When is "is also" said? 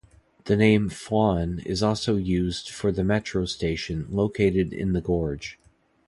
1.63-2.15